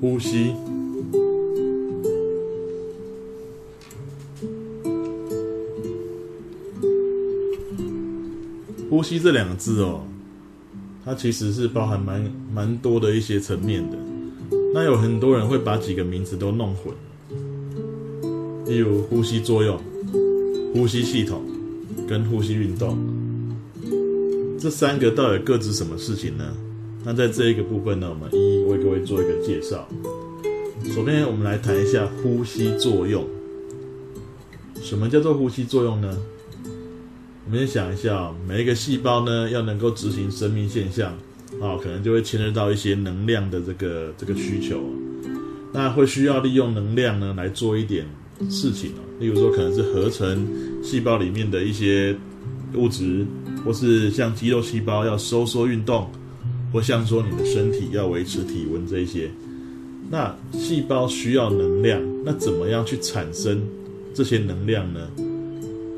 [0.00, 0.52] 呼吸。
[8.90, 10.00] 呼吸这两个字哦，
[11.04, 13.96] 它其实是包含蛮蛮多的一些层面的。
[14.74, 16.92] 那有很多人会把几个名词都弄混，
[18.66, 19.78] 例如呼吸作用、
[20.74, 21.42] 呼吸系统
[22.08, 22.98] 跟呼吸运动，
[24.58, 26.44] 这三个到底各自什么事情呢？
[27.04, 29.88] 那在这一个部分呢，我们一一为做一个介绍。
[30.94, 33.26] 首先，我们来谈一下呼吸作用。
[34.80, 36.16] 什么叫做呼吸作用呢？
[37.44, 41.12] 我们先想一下，每一个细胞呢，要能够执行生命现象，
[41.60, 44.80] 啊，可能就会牵涉到一些能量的这个这个需求。
[45.72, 48.06] 那会需要利用能量呢，来做一点
[48.48, 49.00] 事情哦。
[49.18, 50.46] 例如说，可能是合成
[50.82, 52.16] 细胞里面的一些
[52.74, 53.26] 物质，
[53.64, 56.10] 或是像肌肉细胞要收缩运动，
[56.72, 59.30] 或像说你的身体要维持体温这一些。
[60.10, 63.62] 那细胞需要能量，那怎么样去产生
[64.14, 65.10] 这些能量呢？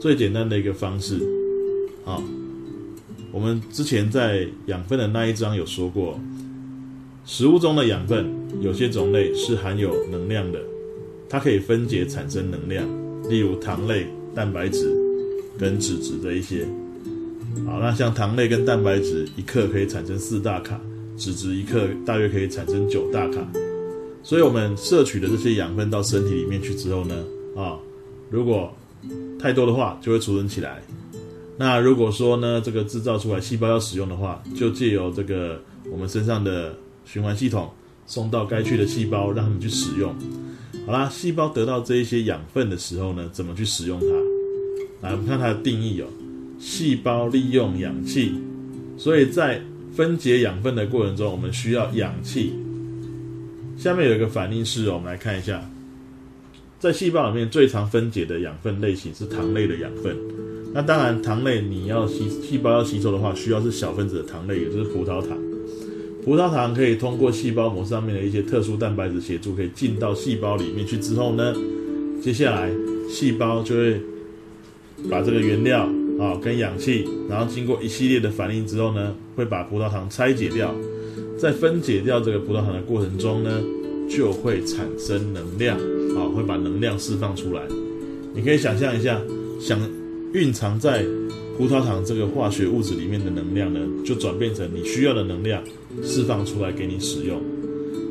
[0.00, 1.18] 最简单的一个方式。
[2.04, 2.20] 啊，
[3.30, 6.18] 我们之前在养分的那一章有说过，
[7.24, 8.28] 食物中的养分
[8.60, 10.58] 有些种类是含有能量的，
[11.28, 12.84] 它可以分解产生能量，
[13.28, 14.92] 例如糖类、蛋白质
[15.56, 16.66] 跟脂质的一些。
[17.66, 20.80] 好，那像糖类跟蛋白质一克可以产生四大卡，
[21.16, 23.46] 脂质一克大约可以产生九大卡。
[24.22, 27.24] 所以我们摄取的这些养分到身体里面去之后呢，
[27.56, 27.78] 啊，
[28.30, 28.72] 如果
[29.38, 30.82] 太多的话，就会储存起来。
[31.56, 37.70] 那如果说呢，这个制造出来细胞要使用的话，就借由这个我们身上的循环系统
[38.06, 40.14] 送到该去的细胞，让他们去使用。
[40.86, 44.06] 好啦，细胞得到这一些养分的时候呢，怎么去使用它？
[45.08, 46.06] 来，我们看它的定义哦。
[46.60, 48.34] 细胞利用氧气，
[48.98, 49.60] 所以在
[49.96, 52.52] 分解养分的过程中，我们需要氧气。
[53.78, 55.68] 下面有一个反应式，我们来看一下，
[56.78, 60.14] 在细胞里面最常分解的养分类型是糖类的养分。
[60.74, 65.36] 那当然，糖类你要吸细胞要吸收的话，需要是小分子的糖类，也就是葡萄糖。
[66.22, 71.54] 葡萄糖可以通过细胞膜上面的一些特殊蛋白质协助，可以进到细胞里面去之后呢，
[72.22, 72.70] 接下来
[73.08, 73.98] 细胞就会
[75.10, 75.88] 把这个原料
[76.20, 80.74] 啊跟氧气，然后经过一系列的反应之后呢，会把葡萄糖拆解掉，
[81.38, 83.60] 在分解掉这个葡萄糖的过程中呢，
[84.08, 85.76] 就会产生能量
[86.16, 87.62] 啊，会把能量释放出来。
[88.34, 89.20] 你可以想象一下，
[89.58, 89.80] 想。
[90.32, 91.04] 蕴藏在
[91.58, 95.60] 葡萄糖这个化学物质里面的能量呢，就转变成你需要的能量，
[96.04, 97.42] 释放出来给你使用。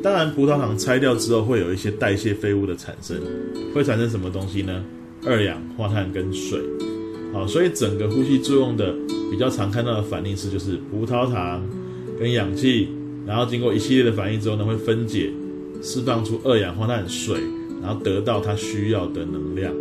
[0.02, 3.16] 当然，葡萄糖拆掉之后，会有一些代谢废物的产生，
[3.74, 4.84] 会产生什么东西呢？
[5.24, 6.60] 二氧化碳跟水。
[7.32, 8.94] 好，所以整个呼吸作用的
[9.30, 11.62] 比较常看到的反应是就是葡萄糖
[12.18, 12.88] 跟氧气，
[13.26, 15.30] 然后经过一系列的反应之后呢，会分解，
[15.82, 17.40] 释放出二氧化碳、水，
[17.82, 19.72] 然后得到它需要的能量。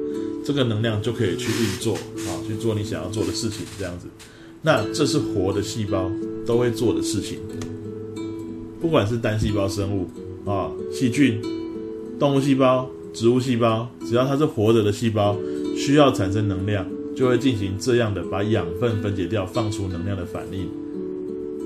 [0.46, 1.96] 这个能量就可以去运作，
[2.26, 4.08] 好，去做你想要做的事情，这样子。
[4.62, 6.10] 那这是活的细胞
[6.46, 7.40] 都会做的事情，
[8.80, 10.10] 不管是单细胞生物
[10.50, 11.42] 啊，细菌、
[12.18, 15.38] 动物细胞、植物细胞，只要它是活着的细胞，
[15.76, 16.86] 需要产生能量，
[17.20, 20.70] 就会进行这样的把养分分解掉，放出能量的反应。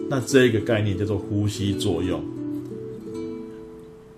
[0.09, 2.24] 那这一个概念叫做呼吸作用。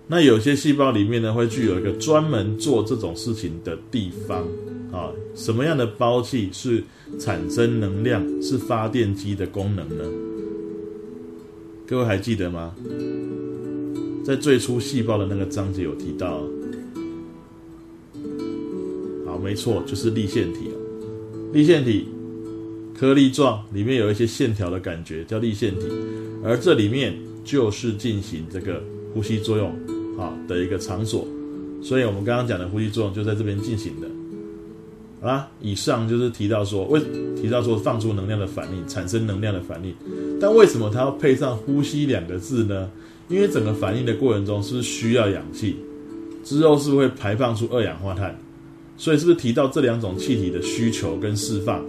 [0.06, 4.44] 那有些细胞里面呢，会具有一个专门做这种事情的地方
[4.90, 5.12] 啊。
[5.34, 6.82] 什么样的胞器是
[7.18, 10.04] 产生能量、是发电机的功能呢？
[11.86, 12.74] 各位还记得吗？
[14.24, 16.40] 在最初细胞的那个章节有提到。
[19.26, 20.70] 好，没错，就是立腺体。
[21.52, 22.06] 立腺体
[22.98, 25.86] 颗粒状，里面有一些线条的感觉，叫立腺体。
[26.44, 29.74] 而这里面就是进行这个呼吸作用。
[30.18, 31.28] 啊的一个场所，
[31.82, 34.08] 所以我们刚刚讲的呼吸作用就在这边进行的。
[35.20, 36.98] 好啦，以上就是提到说，为
[37.38, 39.94] 提到说放出能量的反应，产生能量的反应。
[40.40, 42.90] 但为什么它要配上呼吸两个字呢？
[43.28, 45.76] 因为整个反应的过程中是需要氧气，
[46.42, 48.34] 之后是会排放出二氧化碳？
[48.96, 51.84] 所以是不是提到这两种气体的需求跟释放？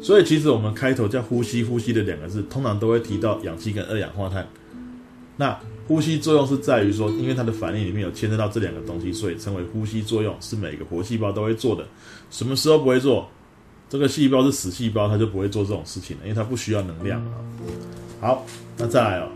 [0.00, 4.46] 所以其实我们开头叫呼吸，呼吸的两个字，通常都会提到氧气跟二氧化碳。
[5.36, 5.58] 那
[5.88, 11.84] 呼吸作用是在于说，因为它的反应里面有牵涉到这两个东西，所以称为呼吸作用，是每个活细胞都会做的。
[12.30, 13.28] 什么时候不会做？
[13.88, 17.34] 这个细胞是死细胞，它就不会做这种事情了，因为它不需要能量啊。
[18.20, 18.46] 好，
[18.76, 19.28] 那再来哦。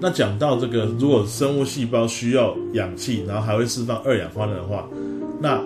[0.00, 4.88] 那讲到这个，如果生物细胞需要氧气，然后还会释放二氧化碳的话，
[5.40, 5.60] 那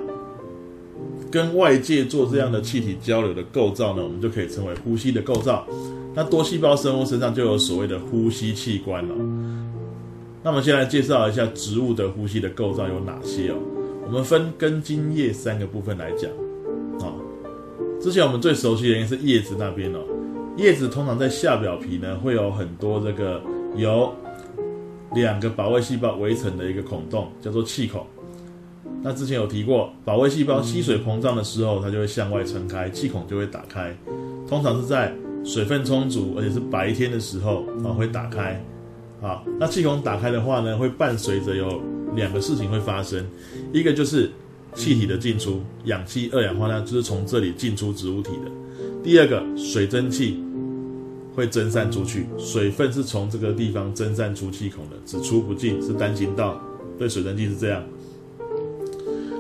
[1.31, 5.67] 跟外界做这样的气体交流的构造呢，我们就可以称为呼吸的构造。
[6.15, 9.15] 那多细胞生物身上就有所谓的呼吸器官了。
[10.43, 13.56] 那么先来介绍一下植物的呼吸的构造有哪些哦？
[14.06, 16.31] 我们分根茎叶三个部分来讲
[17.00, 17.15] 啊。
[18.00, 19.99] 之前我们最熟悉的应该是叶子那边哦。
[20.56, 23.41] 叶子通常在下表皮呢，会有很多这个
[23.76, 24.14] 由
[25.14, 28.06] 两个保卫细胞围成的一个孔洞，叫做气孔。
[29.02, 33.96] 那之前有提过，保卫细胞吸水膨胀的时候，它就会向外撑开，气孔就会打开。
[34.49, 35.14] 通常是在
[35.44, 38.62] 水分充足，而且是白天的时候啊，会打开。
[39.22, 41.81] 啊，那气孔打开的话呢，会伴随着有
[42.14, 43.22] 两个事情会发生，
[43.70, 44.31] 一个就是
[44.75, 48.50] 气体的进出，氧气、二氧化碳就是从这里进出植物体的；
[49.02, 50.43] 第二个，水蒸气
[51.35, 56.61] 会蒸散出去，水分是从这个地方蒸散出气孔的，只出不进，是单行道。
[56.99, 57.82] 对水蒸气是这样。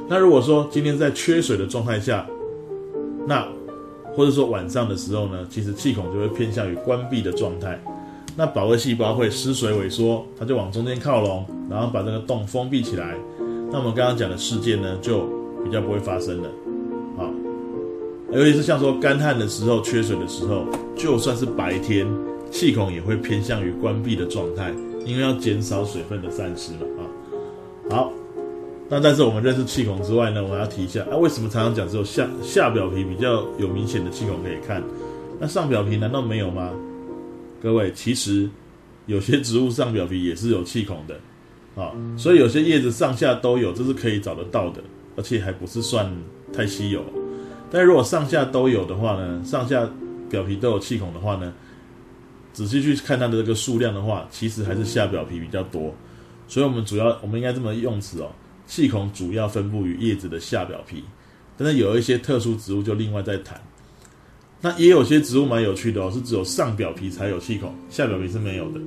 [0.08, 2.26] 那如果说今天在缺水的状态下，
[3.26, 3.46] 那
[4.14, 7.78] 或者说晚上的时候呢，其实气孔就会偏向于关闭的状态。
[8.36, 13.14] 那保卫细胞会失水萎缩，它就往中间靠拢，然后把这个洞封闭起来。
[13.70, 15.28] 那我们刚刚讲的事件呢，就
[15.62, 16.48] 比较不会发生了。
[18.30, 20.64] 好，尤其是像说干旱的时候、缺水的时候，
[20.96, 22.06] 就算是白天，
[22.50, 24.72] 气孔也会偏向于关闭的状态，
[25.04, 27.04] 因为要减少水分的散失嘛。
[27.90, 28.12] 啊，好。
[28.92, 34.82] 那但是我们认识气孔之外呢，我要提一下啊，为什么常常讲只有下下表皮比较有明显的气孔可以看？
[35.38, 36.70] 那上表皮难道没有吗？
[37.62, 38.50] 各位，其实
[39.06, 41.20] 有些植物上表皮也是有气孔的，
[41.80, 44.82] 啊，所以有些叶子上下都有，这是可以找得到的，
[45.16, 46.12] 而且还不是算
[46.52, 47.04] 太稀有。
[47.70, 49.88] 但如果上下都有的话呢，上下
[50.28, 51.52] 表皮都有气孔的话呢，
[52.52, 55.94] 仔细去看它的这个数量的话，其实还是下表皮比较多。
[56.48, 58.30] 所以，我们主要我们应该这么用词哦。
[58.66, 61.02] 气孔主要分布于叶子的下表皮，
[61.56, 63.60] 但是有一些特殊植物就另外再谈。
[64.60, 68.80] 那也有些植物蛮有趣的哦，是只有上表皮才有气孔，下表皮是没有的。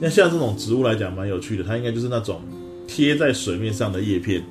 [0.00, 2.42] 那像这种植物来讲蛮有趣的，它应该就是那种
[2.86, 4.44] 贴在水面上的叶片，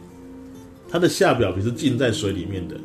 [0.90, 2.76] 它的下表皮是浸在水里面的。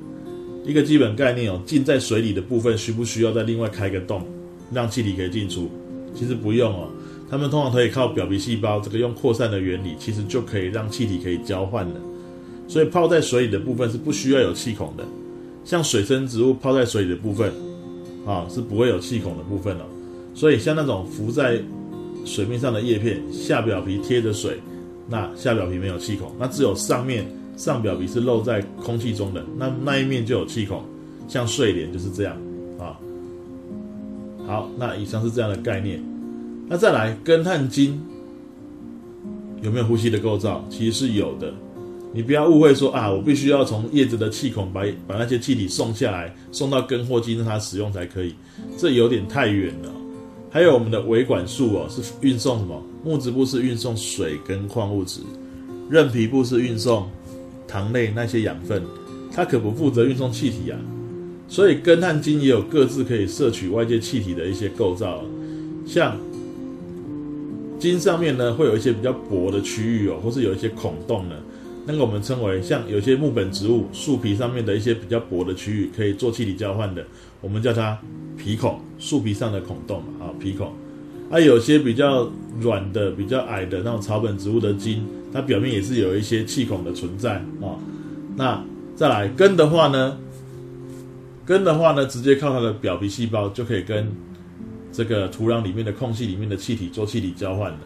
[0.66, 4.26] 一个基本概念哦，浸在水里的部分需不需要再另外开个洞，
[4.72, 5.70] 让气体可以进出？
[6.12, 6.88] 其实不用哦。
[7.30, 11.94] 它们通常可以靠表皮细胞这个用扩散的原理，其实就可以让气体可以交换了。
[12.66, 15.04] 所以泡在水里的部分是不需要有气孔的。
[15.64, 17.52] 像水生植物泡在水里的部分，
[18.26, 19.86] 啊是不会有气孔的部分了。
[20.34, 21.60] 所以像那种浮在
[22.24, 24.58] 水面上的叶片，下表皮贴着水，
[25.08, 27.24] 那下表皮没有气孔，那只有上面
[27.56, 30.82] 上表皮是露在空气中的，那那一面就有气孔。
[31.28, 32.36] 像睡莲就是这样
[32.78, 32.94] 啊。
[34.46, 36.00] 好，那以上是这样的概念。
[36.68, 38.00] 那再来根和茎
[39.62, 40.64] 有没有呼吸的构造？
[40.70, 41.52] 其实是有的。
[42.12, 48.34] 你不要误会说啊，我必须要从叶子的气孔把把那些气体送下来，送到根或茎让它使用才可以。
[48.78, 49.90] 这有点太远了。
[50.48, 52.80] 还有我们的维管束哦，是运送什么？
[53.04, 55.20] 木质部是运送水跟矿物质，
[55.90, 57.08] 韧皮部是运送
[57.76, 58.82] 糖类那些养分，
[59.30, 60.78] 它可不负责运送气体啊。
[61.46, 65.22] 所以根和茎也有各自可以摄取外界气体的一些构造，
[65.84, 66.16] 像。
[67.78, 71.36] 茎上面呢，会有一些比较薄的区域哦，或是有一些孔洞呢，
[71.86, 77.04] 那个我们称为像有些木本植物树皮上面的一些比较薄的区域，可以做气体交换的，
[77.42, 77.98] 我们叫它
[78.34, 80.72] 皮孔，树皮上的孔洞，啊，皮孔。
[81.30, 82.30] 啊，有些比较
[82.60, 85.04] 软的、比较矮的那种草本植物的茎，
[85.36, 87.76] 它表面也是有一些气孔的存在啊。
[88.36, 88.64] 那
[88.94, 90.18] 再来根的话呢，
[91.44, 94.10] 根的话呢，直接靠它的表皮细胞就可以跟。
[94.92, 97.80] 这个土壤里面的空气里面的气体做气体交换的，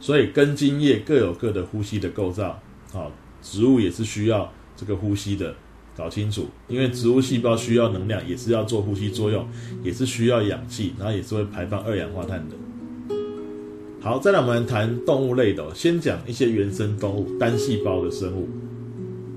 [0.00, 2.60] 所以根茎叶各有各的呼吸的构造。
[2.90, 5.54] 好，植物也是需要这个呼吸的，
[5.96, 9.46] 搞清楚，因为植物细胞需要能量，也是要做呼吸作用，
[9.84, 12.56] 也是需要氧气，然后也是会排放二氧化碳的。
[14.00, 18.48] 好，再来我们谈动物类的，先讲一些原生动物，单细胞的生物。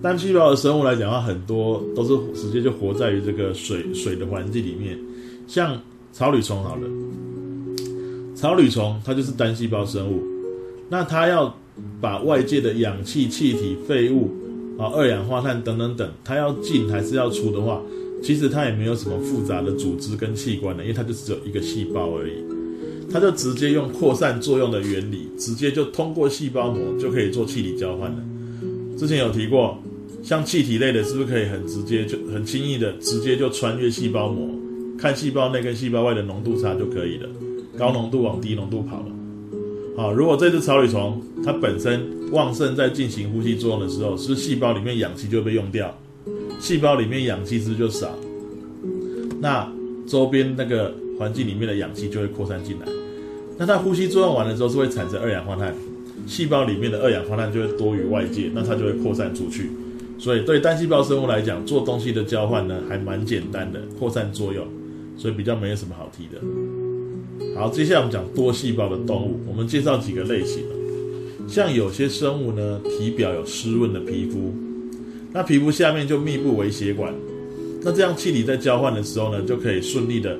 [0.01, 4.97] 单细胞的生物来讲的话，很多都是直接就活在于这个水水的环境里面，
[5.47, 5.79] 像。
[6.13, 6.81] 草履虫好了，
[8.35, 10.21] 草履虫它就是单细胞生物，
[10.89, 11.55] 那它要
[12.01, 14.29] 把外界的氧气、气体、废物
[14.77, 17.81] 啊、二氧化碳等等等，它要进还是要出的话，
[18.21, 22.33] 其实它也没有什么复杂的组织跟器官的，因为它就只有一个细胞而已，
[23.11, 28.17] 它就直接用扩散作用的原理，直接就通过细胞膜就可以做气体交换了。
[28.97, 29.77] 之前有提过，
[30.23, 34.47] 像气体类的，是不是可以很直接就很轻易的直接就穿越细胞膜？
[34.97, 37.27] 看细胞内跟细胞外的浓度差就可以了，
[37.77, 39.07] 高浓度往低浓度跑了。
[39.97, 45.93] 好，如果这只草履虫它本身旺盛在进行呼吸作用的时候，是细胞里面氧气就被用掉，
[46.59, 48.15] 细胞里面氧气是不是就少？
[49.41, 49.67] 那
[50.07, 53.00] 周边那个环境里面的氧气就会扩散进来。
[53.61, 55.71] 那它呼吸作用完了之后，是会产生二氧化碳，
[56.25, 59.69] 细胞里面的二氧化碳就会多于外界，那它就会扩散出去。
[60.17, 64.65] 所以对单细胞生物来讲，做东西的交换呢，还蛮简单的，扩散作用，
[65.15, 66.41] 所以比较没有什么好提的。
[67.55, 70.63] 好，接下来我们讲多细胞的动物，我们介绍几个类型。
[71.47, 74.51] 像有些生物呢，体表有湿润的皮肤，
[75.31, 77.13] 那皮肤下面就密布微血管，
[77.83, 80.35] 那这样气体在交换的时候呢，就可以顺利的。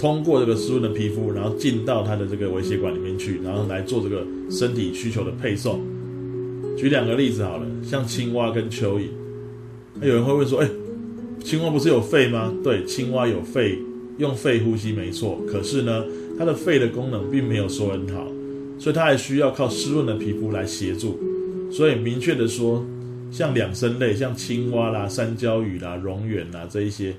[0.00, 5.78] 通过这个湿润的皮肤，然后进到它的这个微血管里面去，然后来做这个身体需求的配送。
[6.74, 9.08] 举两个例子好了，像青蛙跟蚯蚓。
[10.00, 10.70] 那有人会问说：“哎，
[11.44, 13.78] 青蛙不是有肺吗？”对，青蛙有肺，
[14.16, 15.38] 用肺呼吸没错。
[15.46, 16.02] 可是呢，
[16.38, 18.26] 它的肺的功能并没有说很好，
[18.78, 21.18] 所以它还需要靠湿润的皮肤来协助。
[21.70, 22.82] 所以明确的说，
[23.30, 27.14] 像两生类，像青蛙啦、山椒鱼啦、蝾螈啦这一些。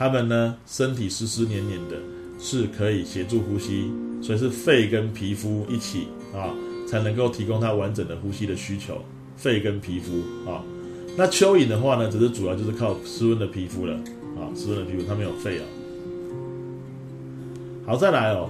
[0.00, 1.96] 它们呢，身体湿湿黏黏的，
[2.38, 3.90] 是可以协助呼吸，
[4.22, 6.56] 所以是肺跟皮肤一起啊，
[6.88, 8.96] 才能够提供它完整的呼吸的需求。
[9.36, 10.64] 肺跟皮肤啊，
[11.18, 13.92] 那蚯蚓的话呢，只是主要就是靠湿润的皮肤了
[14.38, 15.64] 啊，湿润的皮肤它没有肺啊。
[17.84, 18.48] 好，再来哦，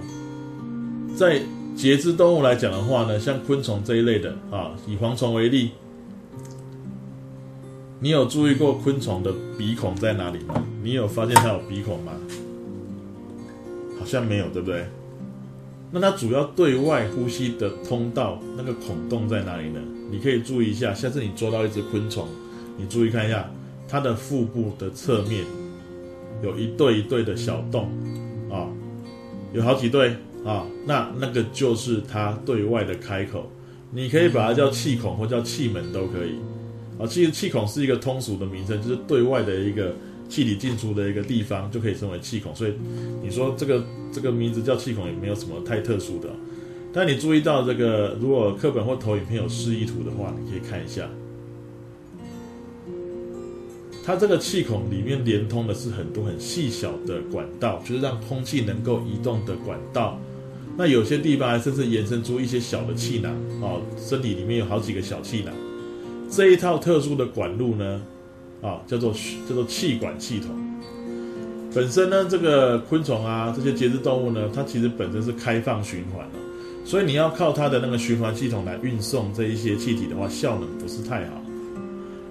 [1.17, 1.41] 在
[1.75, 5.71] 节肢动物来讲的话呢，像昆虫这一类的啊，以蝗虫为例。
[8.03, 10.55] 你有注意过昆虫的鼻孔在哪里吗？
[10.81, 12.13] 你有发现它有鼻孔吗？
[13.99, 14.87] 好像没有，对不对？
[15.91, 19.79] 那它主要对外呼吸的通道那个孔洞在哪里呢？
[20.09, 22.27] 你可以注意一下，下次你捉到一只昆虫，
[22.75, 23.47] 你注意看一下
[23.87, 25.45] 它的腹部的侧面
[26.41, 27.87] 有一对一对的小洞
[28.49, 28.65] 啊，
[29.53, 33.47] 有好几对啊，那那个就是它对外的开口，
[33.91, 36.39] 你可以把它叫气孔或叫气门都可以。
[36.99, 39.93] 啊，其实气孔是一个通俗的名称，就是对外的一个
[40.29, 42.55] 气体进出的一个地方，就可以称为气孔。
[42.55, 42.73] 所以
[43.23, 46.29] 你说这个这个名字叫气孔也没有什么太特殊的。
[46.93, 51.09] 但你注意到这个，如果课本或投影片有示意图的话，你可以看一下，
[54.05, 60.19] 它这个气孔里面连通的是很多很细小的管道，就是让空气能够移动的管道。
[60.77, 65.53] 那有些地方还甚至延伸出一些小的气囊哦，身体里面有好几个小气囊。
[66.31, 68.01] 这一套特殊的管路呢，
[68.61, 69.13] 啊，叫做
[69.47, 70.49] 叫做气管系统。
[71.75, 76.39] 本身呢，这个昆虫啊，这些节肢动物呢，它其实本身是开放循环的，
[76.85, 81.41] 所以你要靠它的那个循环系统来运送这一些气体的话，效能不是太好。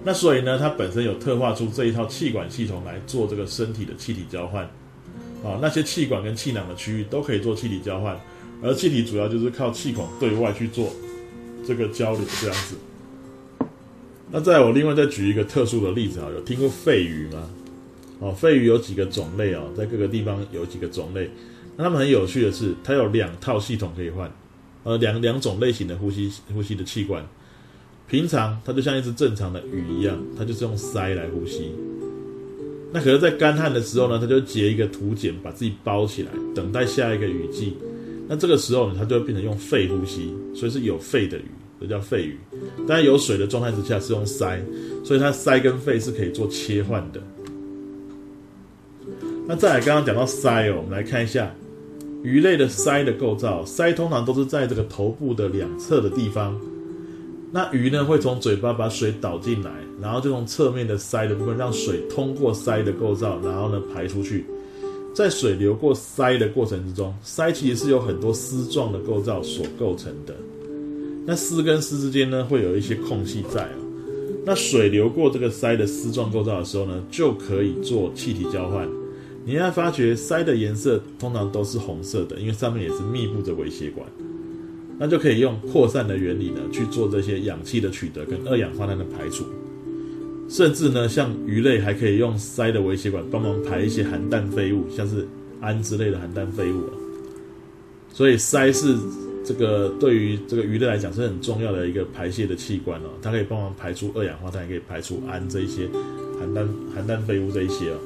[0.03, 4.63] 那所以呢，它本身有特化出这一套气管系统来做这个身体的气体交换。
[5.43, 8.19] 啊，那些气管跟气囊的区域都可以做气体交换，
[8.63, 10.87] 而气体主要就是靠气孔对外去做
[11.67, 12.75] 这个交流，这样子。
[14.31, 17.49] 那再我另外再举一个特殊的例子啊，有听过肺鱼吗？
[18.19, 21.29] 哦，肺鱼有几个种类哦，在各个地方有几个种类。
[21.75, 24.31] 那它们很有趣的是，它有两套系统可以换，
[24.83, 27.27] 呃，两两种类型的呼吸呼吸的气管。
[28.07, 31.71] 平常它就像一只正常的鱼一样，它就是用鳃来呼吸。
[32.93, 37.75] 那可是，在干旱的时候呢，它就结一个土茧，把自己包起来，等待下一个雨季。
[38.27, 41.45] 那这个时候呢，它就会变成用肺呼吸，所以是有肺的鱼。
[41.81, 42.37] 这叫肺鱼，
[42.87, 44.59] 当然有水的状态之下是用鳃，
[45.03, 47.19] 所以它鳃跟肺是可以做切换的。
[49.47, 51.51] 那再来，刚刚讲到鳃哦，我们来看一下
[52.23, 53.65] 鱼类的鳃的构造。
[53.65, 56.55] 鳃通常都是在这个头部的两侧的地方。
[57.51, 64.45] 那鱼呢会从嘴巴把水导进来，然后就从侧面的鳃的部分让水通过鳃的构造，然后呢排出去。
[65.13, 70.33] 在水流过鳃的过程之中，鳃其实是有很多丝状的构造所构成的。
[71.31, 73.71] 那丝跟丝之间呢，会有一些空隙在啊。
[74.45, 78.85] 那水流过这个鳃的丝状构造的时候呢，就可以做气体交换。
[79.45, 84.05] 你会发觉鳃的颜色通常都是红色的，因为上面也是密布着微血管，
[84.99, 89.45] 那就可以用扩散的原理呢去做这些氧气的取得跟二氧化碳的排除。
[90.49, 95.25] 甚至呢，像鱼类还可以用鳃的微血管帮忙排一些含氮废物，像是
[95.61, 96.93] 氨之类的含氮废物啊。
[98.11, 98.97] 所以鳃是。
[99.43, 105.87] 这个对于这个鱼类来讲是很重要的一个排泄的器官哦，它可以帮忙排出二氧化碳，也可以排出氨这一些
[106.39, 107.97] 含氮含氮废物这一些哦。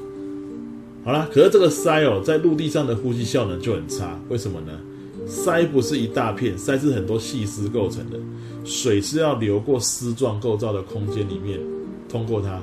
[1.03, 4.79] 好啦，可是这个鳃哦，在陆地上的呼吸效能就很差，为什么呢？
[5.27, 8.17] 鳃不是一大片，鳃是很多细丝构成的，
[8.63, 11.59] 水是要流过丝状构造的空间里面
[12.07, 12.61] 通过它，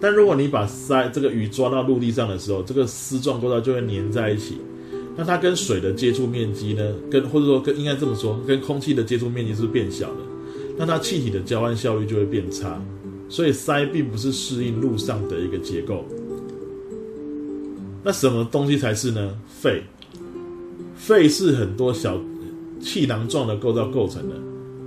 [0.00, 4.58] 但如果你把鳃这个鱼抓到陆地上的时候，这个丝状构造就会粘在一起。
[5.16, 6.94] 那它跟水的接触面积呢？
[7.10, 10.16] 跟或者说跟应该这么说，跟空气的接触面积是变小了。
[10.78, 12.82] 那它气体的交换效率就会变差，
[13.28, 16.04] 所以鳃并不是适应路上的一个结构。
[18.02, 19.38] 那什么东西才是呢？
[19.46, 19.82] 肺，
[20.96, 22.18] 肺是很多小
[22.80, 24.34] 气囊状的构造构成的，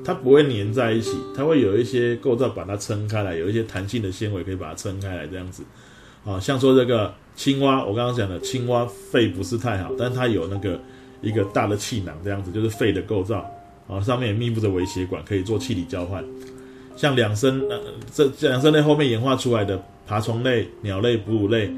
[0.04, 5.64] 它不会粘在一起，它会有一些构造把它撑开来，有一些弹性的纤维可以把它撑开来，这样子。
[6.26, 10.80] 啊，像说这个青蛙，我刚刚讲的青蛙肺不是太好，但它有那个
[11.22, 13.46] 一个大的气囊，这样子就是肺的构造。
[13.88, 16.26] 啊，上面也密布着微血管，可以做气体交换。
[16.96, 17.80] 像两生呃，
[18.12, 21.72] 这两生类后面演化出来的爬虫类、鸟类、哺乳类，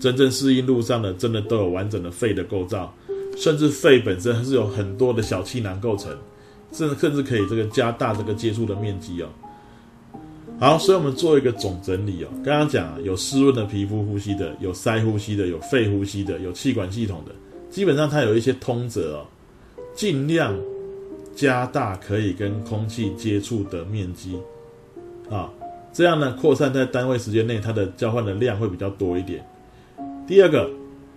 [0.00, 2.90] 真正适应路上的，真的都有完整的肺的构造，
[3.36, 6.16] 甚至肺本身还是有很多的小气囊构成，
[6.72, 9.28] 甚至甚至可以这个加大这个接触的面积哦。
[10.60, 12.28] 好，所以我们做一个总整理哦。
[12.44, 17.34] 刚刚讲有湿润的皮肤呼吸的，有鳃呼吸的，有肺呼吸的，有气管系统的，
[17.70, 19.26] 基本上它有一些通则哦，
[19.94, 20.54] 尽量
[21.34, 24.36] 加大可以跟空气接触的面积。
[25.30, 25.50] 啊，
[25.94, 29.42] 这样呢，扩散在单位时间内，它的交换的量会比较多一点。
[30.26, 30.68] 第二个，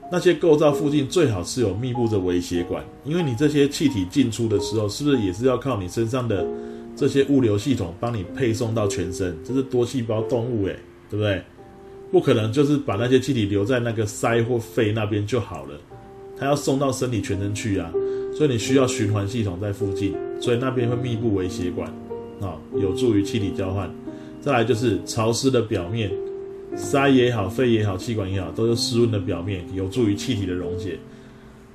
[0.10, 6.48] 那些构造附近最好是有密布着微血管，因为你这些气体进出的时候，是不是也是要靠你身上的
[6.96, 9.36] 这些物流系统帮你配送到全身？
[9.44, 10.78] 这是多细胞动物诶，
[11.10, 11.42] 对不对？
[12.12, 15.80] 不可能就是把那些气体留在那个鳃或肺那边就好了，
[16.38, 17.92] 它要送到身体全身去啊，
[18.36, 21.90] 所以你需要循环系统在附近，所以那边会密布微血管，
[22.40, 23.90] 啊，有助于气体交换。
[24.40, 26.12] 再来就是潮湿的表面，
[26.76, 31.00] 鳃也好，肺也好，气管也好，都是湿润的表面，有助于气体的溶解。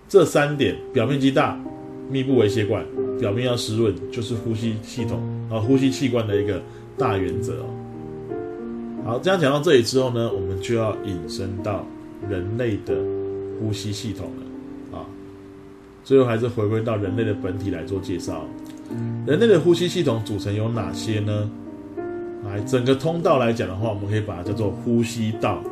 [0.09, 1.61] 这三点，表面积大，
[2.09, 2.87] 密布微血管，
[3.19, 5.21] 表面要湿润，就是呼吸系统
[5.51, 6.61] 啊，呼吸器官的一个
[6.97, 7.67] 大原则哦。
[9.05, 11.85] 好，这样讲到这里之后呢，我们就要引申到
[12.29, 12.95] 人类的
[13.61, 15.07] 呼吸系统了啊。
[16.05, 18.45] 最后还是回归到人类的本体来做介绍。
[19.27, 21.51] 人类的呼吸系统组成有哪些呢？
[22.45, 25.63] 来，整个通道来讲的话，我们可以把它叫做呼吸道，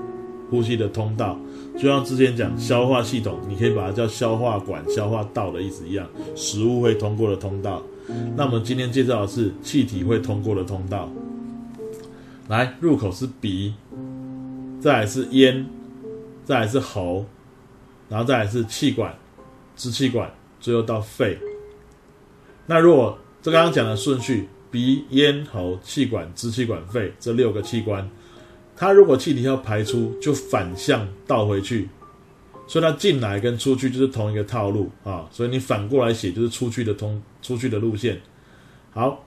[0.50, 1.38] 呼吸的通道，
[1.76, 7.82] 就像之前讲消化系统，你可以把它叫消化管、消化道的意思一样，食物会通过的通道。
[8.34, 11.10] 那我们今天介绍的是气体会通过的通道。
[12.48, 13.74] 来，入口是鼻，
[14.80, 15.66] 再来是咽，
[16.44, 17.24] 再来是喉，
[18.08, 19.14] 然后再来是气管、
[19.76, 21.38] 支气管，最后到肺。
[22.66, 24.48] 那如果这刚刚讲的顺序。
[24.68, 28.06] 鼻、咽喉、气管、支气管、肺这六个器官，
[28.76, 31.88] 它如果气体要排出，就反向倒回去，
[32.66, 35.26] 所以它进来跟出去就是同一个套路啊。
[35.32, 38.20] 所以你反过来写就是出去的通出去的路线。
[38.92, 39.24] 好，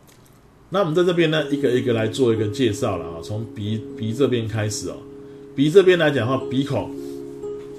[0.69, 3.15] 那我们在这边呢，一个一个来做一个介绍了啊。
[3.23, 4.97] 从鼻鼻这边开始哦，
[5.55, 6.91] 鼻这边来讲的话，鼻孔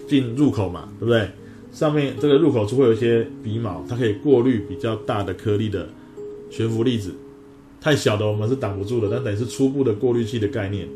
[0.08, 1.30] 进入口嘛，对不对？
[1.72, 5.88] 上面这个入口处会有一些鼻毛，它可以过滤比较大的颗粒的
[6.50, 7.14] 悬浮粒子。
[7.80, 10.88] 太小的我们是挡不住的，但等于是初步的过滤器的概念。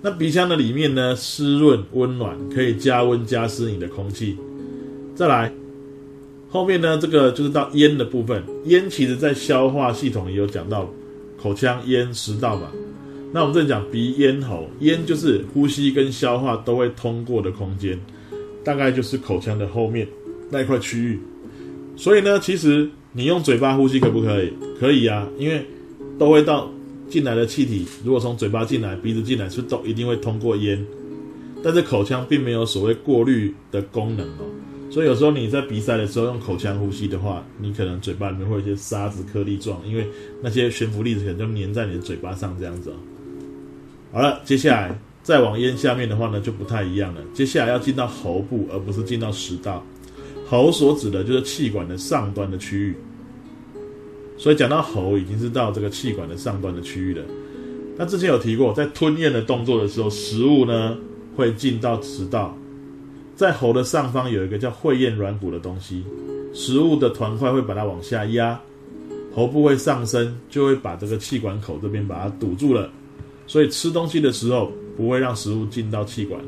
[0.00, 4.36] 那鼻腔的里面呢，湿润温暖，可以加温加湿你的空气。
[5.14, 5.52] 再来，
[6.48, 8.42] 后面呢，这个就是到咽的部分。
[8.66, 10.88] 咽其实在消化系统也有讲到，
[11.42, 12.68] 口腔、咽、食道嘛。
[13.32, 17.98] 那我们正讲鼻、咽、喉，咽就是呼吸跟消化都会通过的空间，
[18.64, 20.06] 大概就是口腔的后面
[20.50, 21.18] 那一块区域。
[21.96, 24.52] 所以呢，其实你用嘴巴呼吸可不可以？
[24.78, 25.64] 可以啊，因为。
[26.18, 26.68] 都会到
[27.08, 30.84] 进来的气体，如果从嘴巴进来、鼻子进来，是都一定会通过咽。
[31.62, 34.46] 但是口腔并没有所谓过滤的功能哦，
[34.90, 40.06] 所以有时候你在鼻塞的时候用口腔呼吸的话，你可能嘴巴里面会有一些沙子颗粒状，因为
[40.40, 42.94] 那些悬浮粒子可能就粘在你的嘴巴上这样子哦。
[44.12, 47.20] 好了，接下来再往咽下面的话呢，就不太一样了。
[47.34, 49.84] 接下来要进到喉部，而不是进到食道。
[50.46, 52.96] 喉所指的就是气管的上端的区域。
[54.38, 57.22] 所以讲到喉，已经是到这个气管的上端的区域了。
[57.96, 60.96] 那之前有提过，在吞咽的动作的时候，食物呢
[61.34, 62.56] 会进到食道，
[63.34, 66.04] 在喉的上方有一个叫会咽软骨的东西，
[66.54, 68.58] 食物的团块会把它往下压，
[69.34, 72.88] 喉部会上升，就会把这个气管口这边把它堵住了。
[73.48, 76.40] 所以吃东西的时候不会让食物进到气管。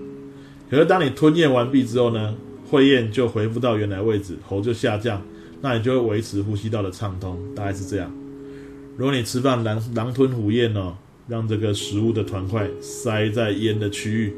[0.71, 2.37] 可是当你吞咽完毕之后呢，
[2.71, 5.21] 会咽就恢复到原来位置，喉就下降。
[5.61, 8.11] 那你就会维持呼吸道的畅通，大概是这样。
[8.97, 10.95] 如果你吃饭狼狼吞虎咽哦，
[11.29, 14.35] 让这个食物的团块塞在咽的区域，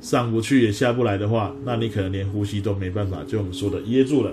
[0.00, 4.32] 上不去也下不来的话，那你可能连呼吸都没办法，就我们说的噎住了。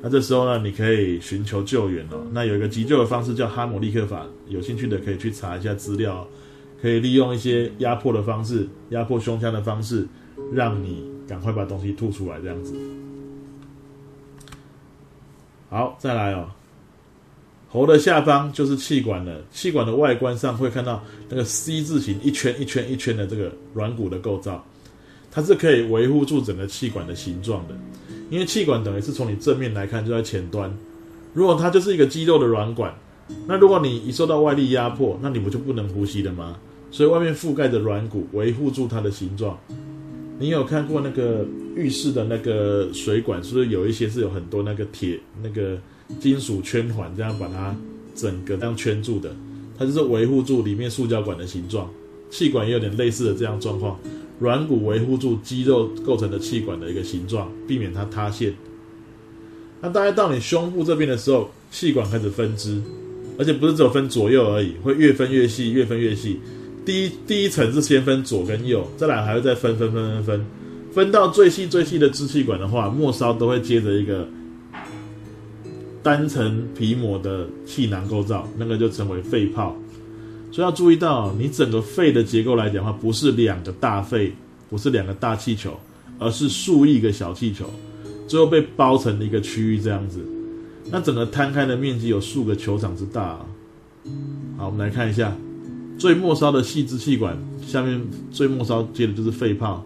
[0.00, 2.24] 那这时候呢，你可以寻求救援哦。
[2.32, 6.26] 那有一个急救的方式叫哈姆立克法，有兴趣的可以去查一下资料，
[6.80, 10.06] 可以利用一些压迫的方式，压迫胸腔的方式，
[10.52, 12.74] 让你赶快把东西吐出来，这样子。
[15.70, 16.48] 好，再来哦。
[17.70, 24.64] 喉的下方就是气管了，气管的外观上会看到那个 C 字形一圈一圈一圈的这个软骨的构造，
[25.30, 27.74] 它是可以维护住整个气管的形状的。
[28.30, 30.74] 因为气管等于是从你正面来看就在前端，
[31.34, 32.94] 如果它就是一个肌肉的软管，
[33.46, 36.56] 那如果你一受到外力压迫，那你不就不能呼吸了吗？
[36.90, 39.58] 所以外面覆盖着软骨，维护住它的形状。
[40.38, 41.44] 你有看过那个
[41.78, 45.78] 浴室的那个水管，是不是有一些是有很多那个铁那个
[46.20, 47.74] 金属圈环，这样把它
[48.14, 49.30] 整个这样圈住的？
[49.78, 51.88] 它就是维护住里面塑胶管的形状。
[52.30, 53.98] 气管也有点类似的这样状况，
[54.38, 58.52] 软骨维护住肌肉构成的气管的一个形状，避免它塌陷。
[59.80, 62.82] 那大概到你胸部这边的时候，气管开始分支，
[63.38, 66.38] 而且不是只有分左右而已，会越分越细，越分越细。
[66.84, 70.46] 第一第一层是先分左跟右，再来还会再分分分分分，
[70.92, 74.26] 分到最细最细的支气管的话，末梢都会接着一个
[76.02, 79.76] 单层皮膜的气囊构造，那个就称为肺泡。
[80.50, 84.32] 所以要注意到，你整个肺的结构来讲的话，不是两个大肺，
[84.70, 85.78] 不是两个大气球，
[86.18, 87.68] 而是数亿个小气球，
[88.26, 90.20] 最后被包成了一个区域这样子。
[90.90, 93.38] 那整个摊开的面积有数个球场之大。
[94.56, 95.36] 好，我们来看一下。
[95.98, 99.84] 最末梢的细支气管下面最末梢接的就是肺泡，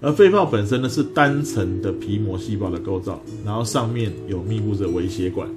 [0.00, 5.48] 而肺泡本身呢是单层的皮膜细胞的构造，然后上面有密布着微血管，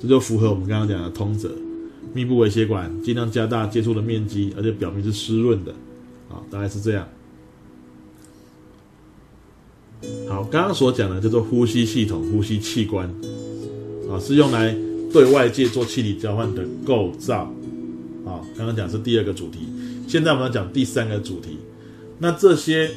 [0.00, 1.50] 这就符合我们刚刚讲的通则，
[2.12, 5.72] 密布微血管，尽量加大接触的面积，而且表面是湿润的，
[6.28, 7.08] 啊，大概是这样。
[10.28, 13.08] 好，刚刚所讲的叫做呼吸系统、呼吸器官，
[14.10, 14.76] 啊，是用来
[15.10, 17.50] 对外界做气体交换的构造。
[18.26, 19.60] 啊，刚刚讲是第二个主题，
[20.06, 21.56] 现在我们要讲第三个主题。
[22.18, 22.90] 那这些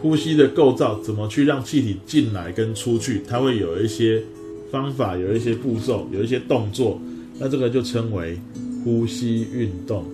[0.00, 3.20] 呼吸的构造怎么去让气体进来跟出去？
[3.26, 4.22] 它会有一些
[4.70, 7.00] 方法，有一些步骤，有一些动作。
[7.38, 8.38] 那这个就称为
[8.84, 10.04] 呼吸运动。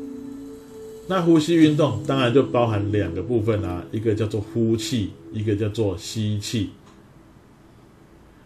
[1.07, 6.71] 那呼吸运动当然就包含两个部分啊，一个叫做呼气，一个叫做吸气。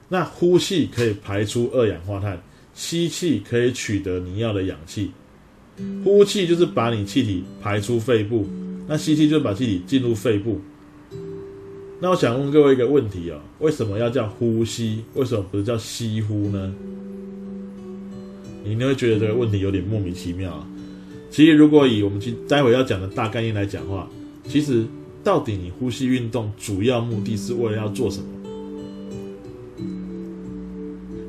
[0.09, 2.40] 那呼气可以排出二氧化碳，
[2.74, 5.11] 吸气可以取得你要的氧气。
[6.03, 8.44] 呼气就是把你气体排出肺部，
[8.88, 10.61] 那吸气就把气体进入肺部。
[12.00, 15.02] 那我想问各位一个问题哦，为什么要叫呼吸？
[15.14, 16.72] 为什么不是叫吸呼呢？
[18.64, 20.66] 你会觉得这个问题有点莫名其妙啊。
[21.30, 24.08] 其实如果以我们今待会要讲的大概念来讲话，
[24.46, 24.84] 其实
[25.24, 28.26] 到底你呼吸运动主要目的是为了要做什么？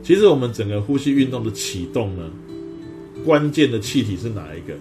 [0.03, 2.29] 其实我们整个呼吸运动的启动呢？
[3.25, 4.73] 关键的气体是哪一个？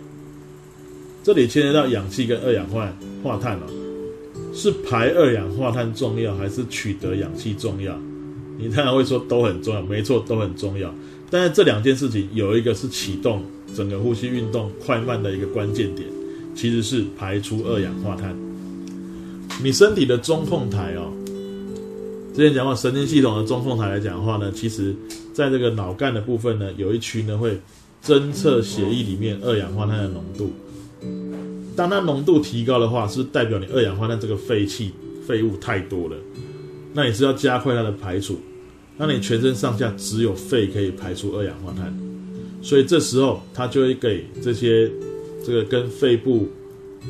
[1.22, 3.66] 这里牵涉到氧气跟二氧化化碳了，
[4.58, 7.96] 是排二氧化碳重要还是取得氧气重要？
[8.58, 10.92] 你当然会说都很重要，没错，都很重要。
[11.30, 13.44] 但是这两件事情有一个是启动
[13.74, 16.08] 整个呼吸运动快慢的一个关键点，
[16.56, 18.36] 其实是排出二氧化碳。
[19.62, 21.12] 你身体的中控台哦，
[22.34, 24.94] 之前讲过神经系统的中控台来讲的话呢，其实
[25.32, 27.56] 在这个脑干的部分呢，有一区呢会。
[28.00, 30.52] 侦测血液里面二氧化碳的浓度，
[31.78, 34.90] 当它浓度提高的话，是代表你二氧化碳这个废气
[35.24, 36.16] 废物太多了，
[36.92, 38.36] 那你是要加快它的排除，
[38.96, 41.96] 那你全身上下只有肺可以排出二氧化碳，
[42.60, 44.90] 所以这时候它就会给这些
[45.46, 46.48] 这个跟肺部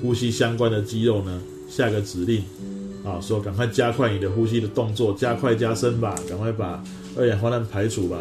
[0.02, 2.42] 呼吸相关的肌肉呢下个指令，
[3.06, 6.84] 啊，说赶快加快你的呼吸的动作，加快加深吧，赶快把
[7.16, 8.18] 二氧化碳排除吧，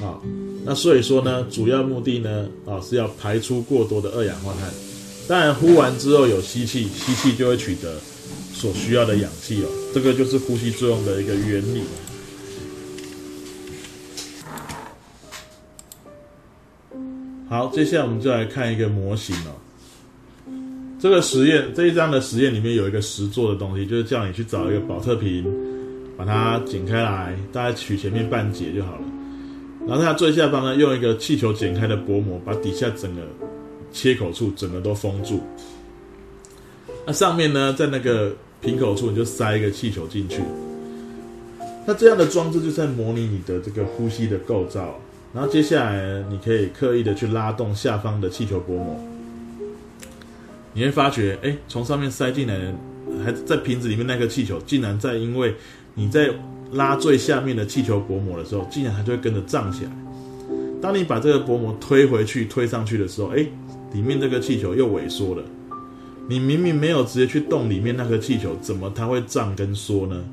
[0.00, 0.22] 啊。
[0.64, 4.70] 那所以说呢，主要目的呢，啊是要排出过多的二氧化碳。
[5.28, 7.98] 当然，呼完之后有吸气，吸气就会取得
[8.52, 9.68] 所需要的氧气哦。
[9.92, 11.82] 这个就是呼吸作用的一个原理。
[17.48, 19.50] 好，接下来我们就来看一个模型哦。
[21.00, 25.44] 这个实验这一章的实验里面有一个实做的东西，就是叫你去找一个保特瓶，
[26.16, 29.02] 把它剪开来，大概取前面半截就好了。
[29.86, 33.22] 然后它最下方呢，用一个气球剪开的薄膜，把底下整个
[33.96, 35.40] 切口处整个都封住。
[37.06, 40.42] 那上面呢，在那个瓶口处，你就塞一个气球进去。
[41.86, 45.00] 那这样的装置就在模拟你的这个呼吸的构造。
[45.32, 49.00] 然后接下来，你可以刻意的去拉动下方的气球薄膜，
[50.74, 52.74] 你会发觉，哎，从上面塞进来的，
[53.24, 55.54] 还在瓶子里面那个气球，竟然在因为
[55.94, 56.30] 你在。
[56.72, 59.90] 拉最下面的气球薄膜的时候，竟然它就会跟着胀起来。
[60.82, 63.46] 当你把这个薄膜推回去、推上去的时候，哎，
[63.92, 65.42] 里面这个气球又萎缩了。
[66.28, 70.24] 你明明没有直接去动里面那个气球，怎么它会胀跟缩呢？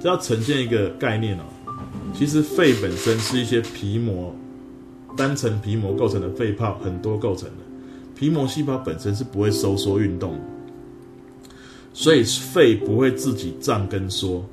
[0.00, 1.42] 这要呈现一个概念哦。
[2.12, 4.34] 其实肺本身是一些皮膜
[5.16, 7.64] 单层皮膜构成的肺泡很多构成的，
[8.14, 10.38] 皮膜细胞本身是不会收缩运动，
[11.92, 14.44] 所以肺不会自己胀跟缩。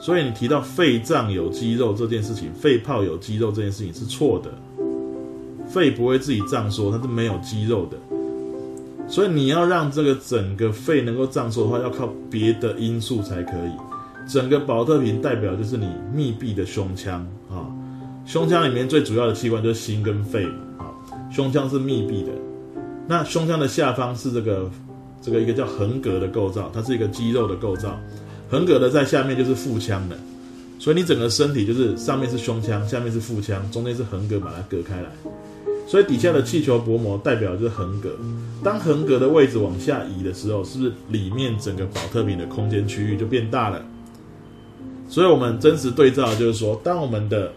[0.00, 4.52] 所以你提到肺脏有肌肉这件事情，肺泡有肌肉这件事情是错的。
[5.68, 7.96] 肺不会自己胀缩，它是没有肌肉的。
[9.08, 13.70] 所以你要让这个整个肺能够胀缩的话，要靠别的因素才可以。
[14.30, 17.64] 整个保特瓶代表就是你密闭的胸腔啊，
[18.26, 20.44] 胸腔里面最主要的器官就是心跟肺
[20.76, 20.92] 啊，
[21.30, 22.32] 胸腔是密闭的。
[23.06, 24.70] 那胸腔的下方是这个
[25.22, 27.98] 这个一个叫横膈的构造，它是一个肌肉的构造。
[28.50, 30.16] 横膈的在下面就是腹腔的，
[30.78, 35.08] 所以你整个身体就是上面是胸腔，下面是腹腔，中间是横膈把它隔开来。
[35.88, 38.10] 所以底下的气球薄膜代表就是横膈。
[38.62, 43.82] 当横膈的位置往下移的时候，是不是里面整个保特瓶的空间区域就变大了？
[45.08, 47.50] 所以我们真实对照就是说，当我们的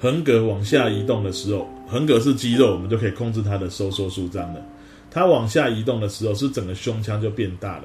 [0.00, 4.62] 横膈往下移动的时候，横膈是肌肉，我们就可以控制它的收缩舒张了。
[5.10, 7.84] 它往下移动的时候，是整个胸腔就变大了。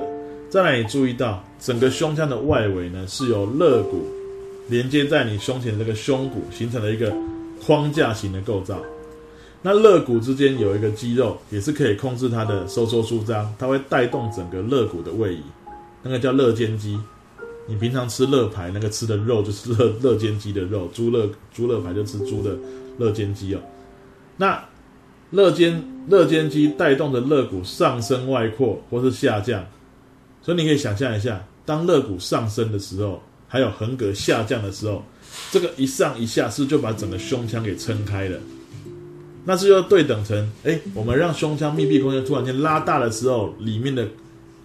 [0.49, 4.07] 再来，你注意到整个胸腔的外围呢，是由肋骨
[4.69, 7.13] 连接在你胸前这个胸骨，形成了一个。
[7.65, 8.80] 框架型的构造，
[9.62, 15.43] 那肋骨之间有一个肌肉，也是可以控制它的收缩舒张，它会带动整个肋骨的位移，
[16.02, 17.00] 那个叫肋间肌。
[17.67, 22.58] 你平常吃肋排，那个吃的肉就是肋肋间肌的肉，猪肋猪肋排就吃猪的
[22.98, 23.60] 肋间肌哦。
[24.38, 24.63] 那
[25.30, 29.63] 肋间肋间肌带动着肋骨上升外扩或是下降，
[30.41, 35.03] 所以你可以想象一下，当肋骨上升的时候，还有横膈下降的时候。
[35.51, 38.39] 这个一上一下是就把整个胸腔给撑开了，
[39.45, 44.07] 那是要对等成，哎，我们让胸腔密闭空间突然间拉大的时候，里面的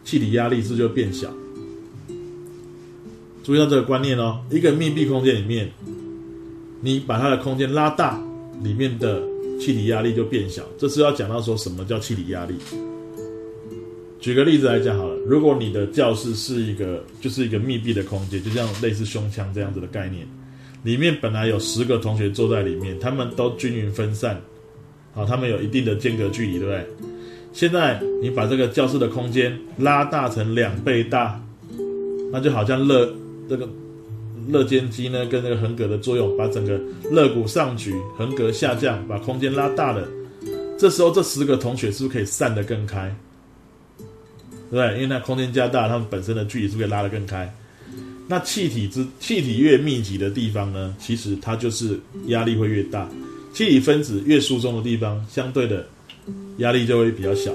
[0.04, 1.30] 气体压力是,不是就变小。
[3.42, 5.70] 注意到这个观念哦，一个密闭空间里面，
[6.80, 8.18] 你把它的空间拉大，
[8.62, 9.22] 里面的
[9.60, 10.62] 气体压力就变小。
[10.78, 12.54] 这是要讲到说什么叫气体压力。
[14.18, 20.26] 举个例子来讲好了，如果你的教室是一个就是一个密闭的空间，就像类似胸腔这样子的概念。
[20.82, 24.38] 里面本来有十个同学坐在里面，他们都均匀分散，
[25.14, 26.86] 好，他们有一定的间隔距离，对不对？
[27.54, 31.42] 现在你把这个教室的空间拉大成两倍大，
[32.30, 33.08] 那就好像肋
[33.48, 33.66] 这个
[34.48, 36.78] 肋间肌呢跟那个横膈的作用，把整个
[37.10, 40.06] 肋骨上举，横膈下降，把空间拉大了。
[40.76, 43.10] 这时候这十个同学是不是可以散得更开？
[44.76, 44.94] 对？
[44.94, 47.52] 因为那空间加大，他们本身的距离是不是可以拉得更开？
[48.26, 53.08] 那气体之气体越密集的地方呢，其实它就是压力会越大。
[53.52, 55.86] 气体分子越疏松的地方，相对的
[56.56, 57.52] 压力就会比较小。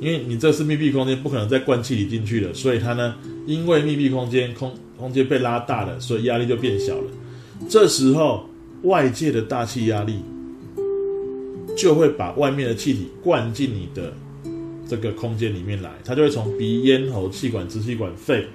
[0.00, 3.14] 因为你这是密闭空间，不可能再灌气体进去了，所以它呢，
[3.46, 7.10] 因为密闭空间空空间被拉大了，所以压力就变小了。
[7.70, 8.46] 这时候
[8.82, 10.20] 外界的大气压力
[11.74, 14.12] 就会把外面的气体灌进你的
[14.88, 18.46] 这个空间里面来，它就会从鼻咽喉气管支气管肺。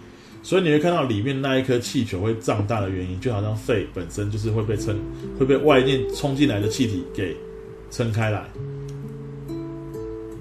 [0.42, 4.98] 所以你会看到里面那一颗气球会胀大的原因，就好像肺本身就是会被撑，
[5.38, 7.36] 会被外面冲进来的气体给
[7.92, 8.50] 撑开来。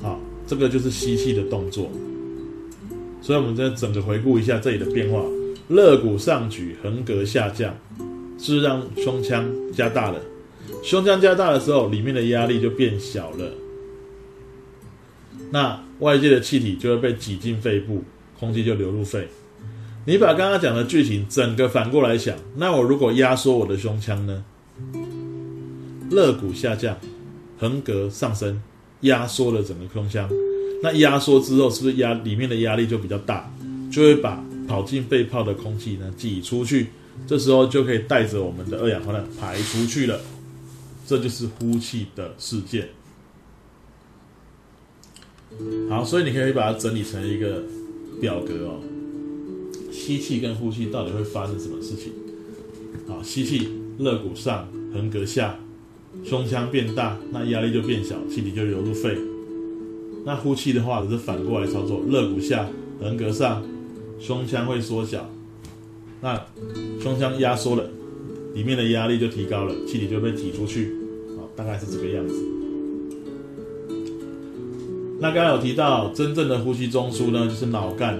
[0.00, 1.90] 好，这个就是吸气的动作。
[3.20, 5.20] 所以我们再整个回顾一下这里的变化：
[5.66, 7.76] 肋骨上举，横膈下降，
[8.38, 10.20] 是让胸腔加大了。
[10.84, 13.50] 胸腔加大的时候，里面的压力就变小了。
[15.50, 18.04] 那外界的气体就会被挤进肺部，
[18.38, 19.28] 空气就流入肺。
[20.04, 24.44] 你把刚刚讲的剧情整个反过来想，那我如果压缩我的胸腔呢？
[26.10, 26.96] 肋骨下降，
[27.58, 28.62] 横膈上升，
[29.02, 30.28] 压缩了整个胸腔。
[30.82, 33.52] 那压缩之后，是不是压里面的压力就比较大，
[33.92, 36.86] 就会把跑进肺泡的空气呢挤出去？
[37.26, 40.20] 这时候就可以带着我们的二氧化碳排出去了。
[41.06, 42.88] 这就是呼气的事件。
[45.88, 47.62] 好，所以你可以把它整理成一个
[48.20, 48.80] 表格哦。
[49.90, 52.12] 吸气跟呼气到底会发生什么事情？
[53.06, 55.58] 好，吸气，肋骨上，横膈下，
[56.24, 59.18] 胸腔变大，那压力就变小，气体就流入肺。
[60.24, 62.68] 那呼气的话，只是反过来操作，肋骨下，
[63.00, 63.62] 横膈上，
[64.20, 65.28] 胸腔会缩小，
[66.20, 66.46] 那
[67.00, 67.90] 胸腔压缩了，
[68.54, 70.92] 里面的压力就提高了，气体就被挤出去。
[71.36, 72.57] 好，大概是这个样子。
[75.20, 78.18] 那刚刚有提到，真正的呼吸中枢呢，就是脑干。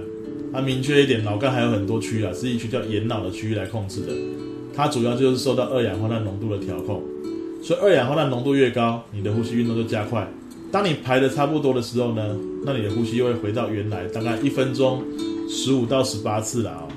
[0.52, 4.12] 它明确一点，脑干还有很多区啊，是一区叫眼脑的区域来控制的。
[4.74, 7.02] 它主要就是受到二氧化碳浓度的调控，
[7.62, 10.26] 所以二氧化碳浓度越高，你的呼吸运动就加快。
[10.72, 15.02] 当你排的差不多的时候呢，那你的呼吸又会回到原来，大概一分钟
[15.48, 16.88] 十五到十八次了啊。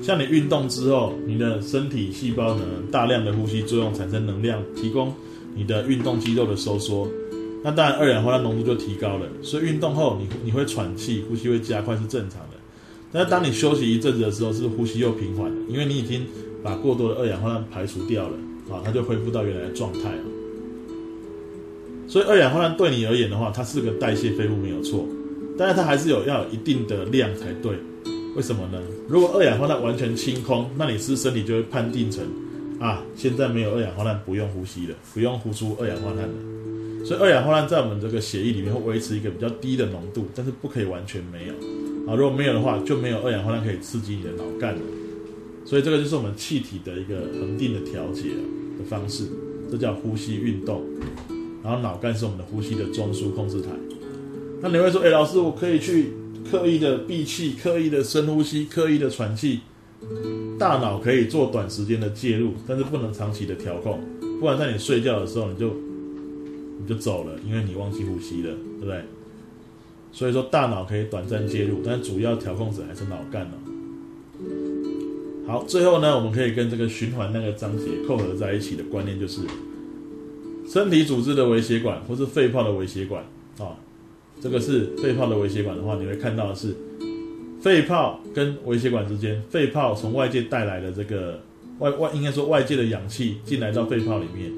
[0.00, 5.12] 像你运动之后，你的身体细胞呢大量的呼吸作用产生能量，提供
[5.54, 7.08] 你的运动肌肉的收缩，
[7.62, 9.26] 那当然二氧化碳浓度就提高了。
[9.42, 12.56] 所以运动后你你会喘气，呼吸会加快是正常的。
[13.12, 15.56] 但是当你休息一阵子的时候，是呼吸又平缓了？
[15.68, 16.26] 因为你已经
[16.62, 18.36] 把过多的二氧化碳排除掉了
[18.70, 20.22] 啊，它就恢复到原来的状态了。
[22.06, 25.06] 所以二氧化碳对你而言的话，它是个代谢废物没有错，
[25.56, 27.72] 但是它还是有要有一定的量才对。
[28.36, 28.78] 为什么呢？
[29.08, 32.22] 如果二氧化碳完全清空，那你是身体就会判定成
[32.78, 36.34] 啊，现在没有二氧化碳，不用呼吸了，不用呼出二氧化碳了。
[37.04, 41.54] 所以二氧化碳在我们这个血液里面会维持一个比较低的浓度，但是不可以完全没有
[42.10, 42.14] 啊。
[42.16, 44.80] 如果没有的话，就没有二氧化碳可以刺激你的脑干了。
[45.64, 48.30] 所以这个就是我们气体的一个恒定的调节
[48.78, 49.24] 的方式，
[49.70, 50.82] 这叫呼吸运动。
[51.62, 53.68] 然后脑干是我们的呼吸的中枢控制台。
[54.60, 56.12] 那你会说，哎，老师，我可以去。
[56.50, 59.60] 刻意的闭气，刻意的深呼吸，刻意的喘气，
[60.58, 64.00] 大脑可以做短时间的介入，但是不能长期的调控，
[64.40, 65.68] 不然在你睡觉的时候你就
[66.80, 69.02] 你就走了，因为你忘记呼吸了，对不对？
[70.10, 73.54] 所以说大脑可以短暂介入，但主要调控者还是脑干哦。
[75.46, 79.42] 好，最后呢，我们可以跟这个循环那个章节扣合在一起的观念就是，
[80.66, 83.24] 身体组织的微血管或是肺泡的微血管
[83.58, 83.76] 啊。
[84.40, 86.74] 这个是肺泡的微血管的话，你会看到的是
[87.60, 91.42] 肺泡跟微血管之间，肺泡从外界带来的这个
[91.80, 94.52] 外外应该说外界的氧气进来到肺泡里面，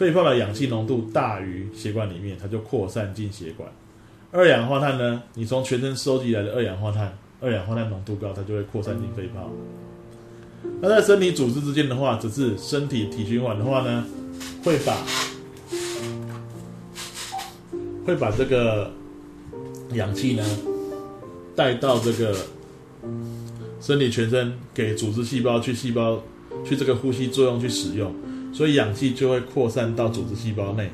[0.00, 3.70] 肺泡的氧气浓度大于血管里面，它就扩散进血管。
[4.32, 9.50] 二氧化碳呢，你从全身收集来的二氧化碳，二氧化碳浓度高，它就会扩散进肺泡。
[10.80, 14.06] 那在身体组织之间的话，只是身体体循环的话呢，
[14.64, 14.96] 会把
[18.06, 18.90] 会把这个。
[19.94, 20.44] 氧气呢，
[21.56, 22.32] 带到这个
[23.80, 26.22] 身体全身，给组织细胞去细胞
[26.64, 28.14] 去这个呼吸作用去使用，
[28.52, 30.90] 所以氧气就会扩散到组织细胞内。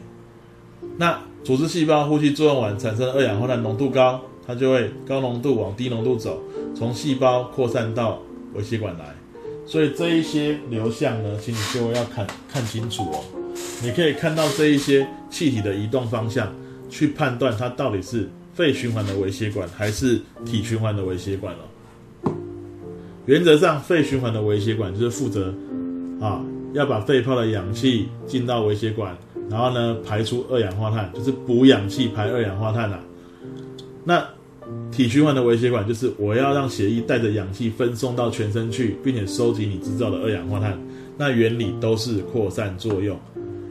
[0.98, 6.42] 那组织细胞呼吸作用完产生二氧化碳浓度高，它就会高浓度往低浓度走，
[6.74, 8.20] 从细胞扩散到
[8.54, 9.14] 微血管来。
[9.66, 13.24] 所以这一些流向呢，请你各位要看看清楚哦。
[13.82, 16.54] 你可以看到这一些气体的移动方向，
[16.88, 18.28] 去判断它到底是。
[18.56, 22.32] 肺循环的微血管还是体循环的微血管哦？
[23.26, 25.54] 原则上，肺循环的微血管就是负责
[26.18, 26.42] 啊，
[26.76, 29.16] 要把肺泡的氧气进到微血管，
[29.48, 32.98] 然后呢排出二氧化碳，就是补氧气排二氧化碳呐。
[34.04, 34.22] 那
[34.92, 40.78] 体循环的微血管就是我要让血液带着氧气分送到全身去，并且收集你制造的二氧化碳。
[41.16, 43.18] 那原理都是扩散作用，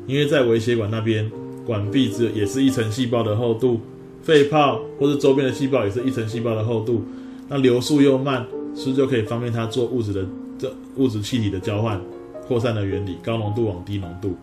[0.07, 1.31] 因为在微血管那边
[1.63, 3.79] 管壁只也是一层细胞的厚度。
[4.23, 7.03] 肺泡或者周边的细胞也是一层细胞的厚度，
[7.47, 10.25] 那流速又慢，是不是就可以方便它做物质的
[10.57, 12.01] 这物质气体的交换、
[12.47, 14.35] 扩散的原理，高浓度往低浓度。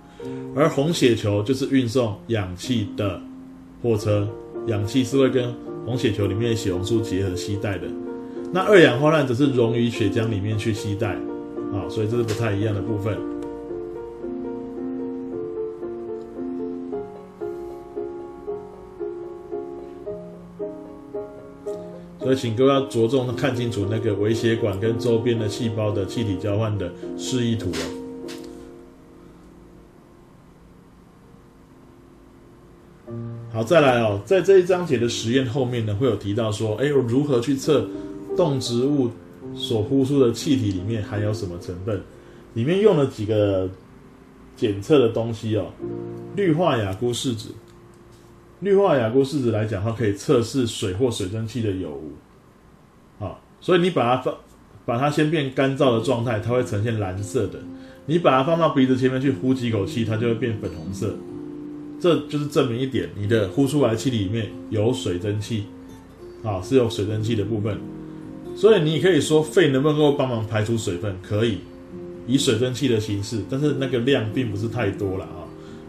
[0.55, 3.21] 而红血球就是运送氧气的
[3.83, 4.29] 货车，
[4.67, 5.53] 氧气是会跟
[5.85, 7.87] 红血球里面的血红素结合吸带的。
[8.53, 11.15] 那二氧化碳则是溶于血浆里面去吸带，
[11.73, 13.17] 啊，所以这是不太一样的部分。
[22.35, 27.99] 请各位要着重的看清楚那个微血管跟周边的细胞的气体交换的示意图哦。
[33.53, 37.87] 好，再来哦，在这一章节的实验后面呢，会有提到说，哎，如何去测
[38.35, 39.11] 动植物
[39.55, 42.01] 所呼出的气体里面含有什么成分？
[42.55, 43.69] 里面用了几个
[44.57, 45.67] 检测的东西哦，
[46.35, 47.49] 氯化亚钴试纸。
[48.63, 52.13] 氯化亚钴试纸来讲，它可以测试水或水蒸气的有无。
[53.19, 54.35] 好，所以你把它放，
[54.87, 57.59] 把它先变干燥的状态，它会呈现蓝色的。
[58.07, 61.17] 你把它放到鼻子前面去呼几口气，它就会变粉红色。
[62.01, 65.65] 这就是证明一点，你的呼出来气里面有水蒸气，
[66.45, 67.77] 啊，是有水蒸气的部分。
[68.55, 71.17] 所以你可以说肺能不能够帮忙排出水分？
[71.21, 71.59] 可以，
[72.29, 75.42] 以水蒸气的形式，但是那个量并不是太多了啊。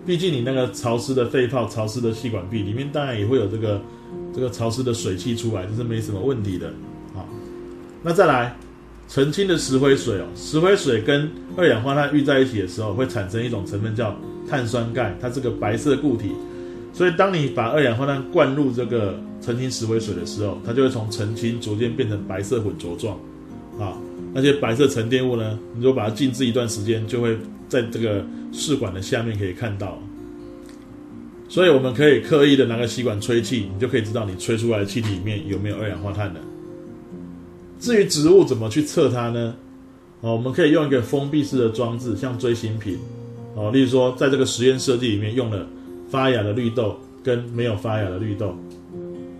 [0.05, 3.81] 毕竟你那个潮湿的肺泡、潮湿的气管壁里面，当然也会有这个
[4.35, 6.71] 这个潮湿的水汽出来，这是没什么问题的。
[7.13, 7.27] 好，
[8.01, 8.55] 那再来
[9.07, 14.15] 澄清的石灰水哦，石灰水跟二氧化碳遇在一起的时候，会产生一种成分叫
[14.49, 16.31] 碳酸钙，它是个白色固体。
[16.93, 23.17] 所以当你把二氧化碳灌入这个澄清石灰水的时候，它就会从澄清逐渐变成白色混浊状。
[23.79, 23.97] 啊，
[24.33, 27.37] 那些白色沉淀物呢，你就把它静置一段时间，就会。
[27.69, 29.97] 在这个试管的下面可以看到，
[31.49, 36.39] 所以我们可以刻意的拿个吸管吹气，你就可以知道你吹出来的气体里面有没有二氧化碳了。
[37.79, 39.55] 至于植物怎么去测它呢？
[40.21, 42.95] 哦，我们可以用一个封闭式的装置，像锥形瓶，
[43.55, 45.67] 哦，例如说在这个实验设计里面用了
[46.11, 48.55] 发芽的绿豆跟没有发芽的绿豆，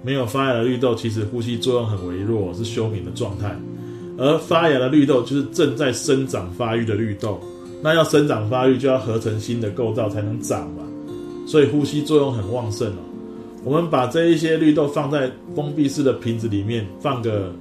[0.03, 3.55] 没有发芽的绿豆其实呼吸作用很微弱，是休眠的状态，
[4.17, 7.39] 而发芽的绿豆就是正在生长发育的绿豆，
[7.81, 10.83] 那要生长发育就要合成新的构造才能长嘛，
[11.47, 12.99] 所以呼吸作用很旺盛哦。
[13.63, 17.51] 我们把这一些绿豆放在封闭式的瓶子里面，放个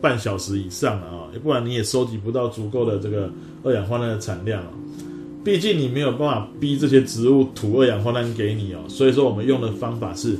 [0.00, 3.30] 半小时以上啊，不然你也收集不到足够的这个
[3.62, 4.68] 二氧化碳的产量啊。
[5.44, 10.38] 毕竟你没有办法逼这些植物吐二氧化碳给你哦，所以说我们用的方法是，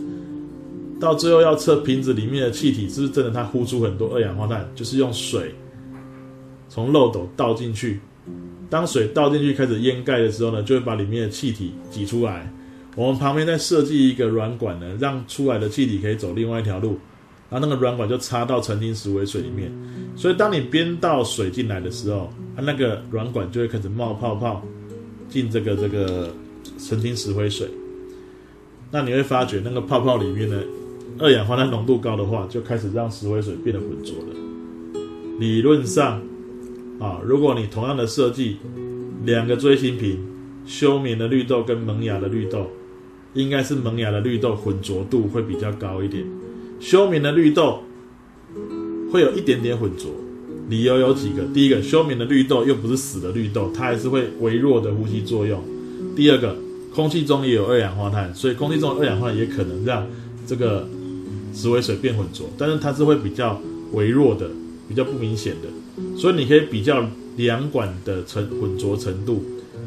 [1.04, 5.54] 到最后要测瓶子里面的气体是不是真的它呼出很多二氧化碳，就是用水
[6.70, 8.00] 从漏斗倒进去，
[8.70, 12.50] 当水倒进去开始淹盖的时候呢，就会把里面的气体挤出来。
[12.96, 16.98] 我们旁边再设计一个软管呢，让出来的气体可以走另外一条路，
[17.50, 19.70] 然后那个软管就插到澄清石灰水里面。
[20.16, 24.62] 所以当你边倒水进来的时候，它那个软管就会开始冒泡泡
[25.28, 26.32] 进这个这个
[26.78, 27.68] 澄清石灰水。
[28.90, 30.62] 那你会发觉那个泡泡里面呢，
[31.18, 34.34] 二氧化碳浓度高的话，就开始让石灰水变得浑浊了。
[35.38, 36.20] 理论上，
[37.00, 38.56] 啊，如果你同样的设计
[39.24, 40.18] 两个锥形瓶，
[40.66, 42.70] 休眠的绿豆跟萌芽的绿豆。
[43.34, 46.24] 应该是萌芽的绿豆浑浊度会比较高一点，
[46.78, 47.82] 休眠的绿豆
[49.10, 50.08] 会有一点点浑浊。
[50.68, 55.58] 理由有几个：第一个，休眠的绿豆又不是死的绿豆，它还是会微弱的呼吸作用；
[56.14, 56.56] 第二个，
[56.94, 60.06] 空气中也有二氧化碳，所以空气中的二氧化碳也可能让
[60.46, 60.86] 这个
[61.54, 63.60] 石灰水变浑浊，但是它是会比较
[63.92, 64.50] 微弱的，
[64.88, 66.18] 比较不明显的。
[66.18, 69.42] 所以你可以比较两管的成浑浊程度。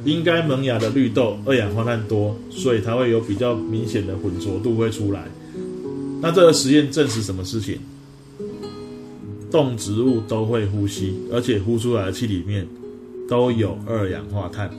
[0.06, 5.28] 应该萌芽的绿豆二氧化碳多，所以它会有比较明显的浑浊度会出来。
[6.22, 7.80] 那这个实验证实什么事情？
[9.52, 12.66] 动植物都会呼吸，而且呼出来的气里面
[13.28, 14.70] 都有二氧化碳。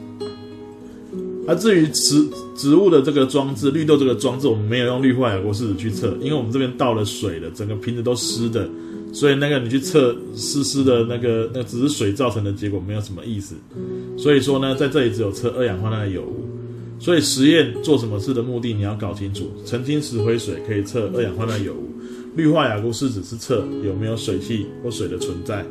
[1.49, 2.23] 而至于植
[2.55, 8.69] 植物的这个装置，绿豆这个装置，我们没有用氯化亚过试纸去测，因为我们这边倒了水了，整个瓶子都湿的。
[9.15, 13.55] 所以那个你去测湿湿的那个，那只是水造成的结果，没有什么意思。
[14.19, 16.47] 所以说呢，在这里只有测二氧化碳的有无。
[17.01, 19.51] 所以实验做什么事的目的你要搞清楚。
[19.65, 21.89] 澄清石灰水可以测二氧化碳有无，
[22.37, 25.65] 氯化亚钴试纸是测有没有水汽或水的存在。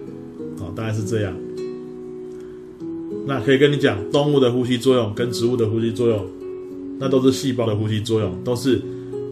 [0.57, 1.37] 好，大概是这样。
[3.27, 6.25] 那可以跟你讲，动物的呼吸作用跟植物的呼吸作用，
[6.97, 8.81] 那都是细胞的呼吸作用，都是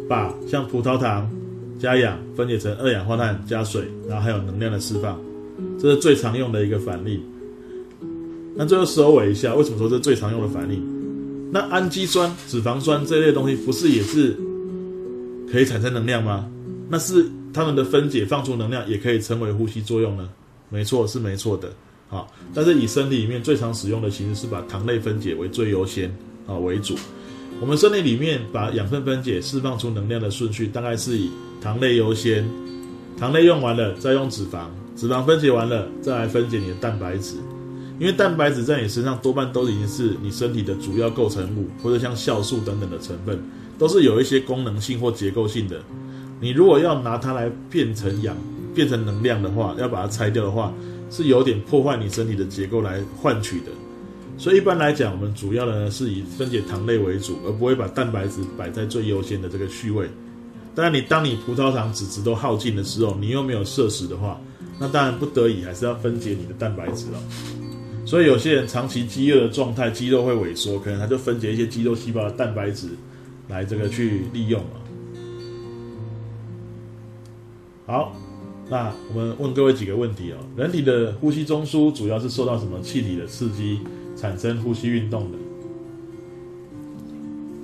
[0.10, 1.30] 把像葡萄糖。
[1.78, 5.20] 加氧分解成二氧化碳加水，然后还有能量的释放，
[5.78, 7.22] 这是最常用的一个反例。
[8.56, 10.82] 那最后收尾一下，为什么说这是最常用的反例？
[11.52, 14.36] 那氨基酸、脂肪酸这类东西不是也是
[15.52, 16.50] 可以产生能量吗？
[16.90, 20.30] 那是它们的分解放出能量，也可以称为呼吸作用呢？
[20.70, 21.70] 没错，是没错的。
[22.08, 26.14] 好，但是以身体里面最常使用的形式是把糖类分解为最优先
[26.48, 26.96] 啊为主。
[27.60, 31.32] 我们身体里面把养分分解释放出能量的顺序，大概是以
[31.62, 32.48] 糖类优先，
[33.18, 37.36] 糖类用完了再用脂肪，脂肪分解完了再来分解你的蛋白质。
[37.98, 43.42] 因为蛋白质在你身上多半都已经是你身体的主要构成物，或者像酵素等等的成分，
[43.80, 45.82] 都是有一些功能性或结构性的。
[46.42, 48.36] 你如果要拿它来变成氧、
[48.76, 50.74] 变成能量的话，要把它拆掉的话，
[51.16, 53.68] 是有点破坏你身体的结构来换取的。
[54.38, 60.10] 所以一般来讲，我们主要的呢是以分解糖类为主，而不会把蛋白质摆在最优先的这个序位。
[60.76, 64.38] 当然，你当你葡萄糖脂质都耗尽的时候，你又没有摄食的话，
[64.78, 67.20] 那当然不得已还是要分解你的蛋白质了。
[68.06, 72.90] 所以有些人长期饥饿的状态，肌肉会萎缩，可能他就分解一些肌肉细胞的蛋白质
[73.48, 74.82] 来这个去利用了。
[77.88, 78.14] 好，
[78.70, 83.80] 那我们问各位几个问题哦：人体的呼吸中枢主要是受到什么气体的刺激？
[84.18, 85.38] 产生呼吸运动的，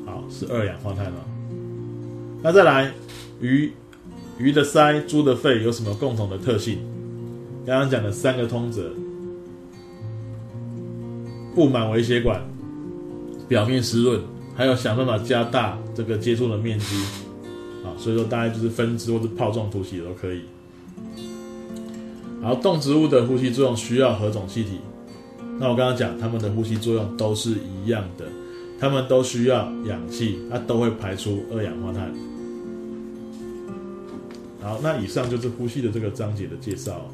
[0.05, 1.25] 好是二氧化碳了。
[2.43, 2.91] 那再来，
[3.39, 3.71] 鱼
[4.37, 6.77] 鱼的鳃、猪的肺有什么共同的特性？
[7.65, 8.91] 刚刚讲的三个通则：
[11.55, 12.41] 布满微血管，
[13.47, 14.21] 表面湿润，
[14.53, 16.97] 还有想办法加大这个接触的面积。
[17.85, 20.41] 啊，所以说大概就是分支或者泡状突起都可以。
[22.41, 24.79] 好，动植物的呼吸作用需要何种气体？
[25.59, 28.25] 那我刚刚讲，它们的呼吸作用都是一样的，
[28.79, 32.11] 它们都需要氧气，它都会排出二氧化碳。
[34.59, 37.11] 好，那以上就是呼吸的这个章节的介绍。